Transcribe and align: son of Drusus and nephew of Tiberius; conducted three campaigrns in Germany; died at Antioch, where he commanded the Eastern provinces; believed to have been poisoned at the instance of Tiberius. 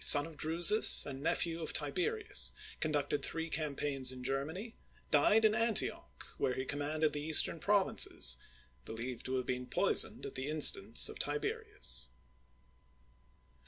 son 0.03 0.25
of 0.25 0.35
Drusus 0.35 1.05
and 1.05 1.21
nephew 1.21 1.61
of 1.61 1.73
Tiberius; 1.73 2.53
conducted 2.79 3.21
three 3.21 3.51
campaigrns 3.51 4.11
in 4.11 4.23
Germany; 4.23 4.73
died 5.11 5.45
at 5.45 5.53
Antioch, 5.53 6.25
where 6.39 6.55
he 6.55 6.65
commanded 6.65 7.13
the 7.13 7.21
Eastern 7.21 7.59
provinces; 7.59 8.37
believed 8.83 9.27
to 9.27 9.35
have 9.35 9.45
been 9.45 9.67
poisoned 9.67 10.25
at 10.25 10.33
the 10.33 10.49
instance 10.49 11.07
of 11.07 11.19
Tiberius. 11.19 12.07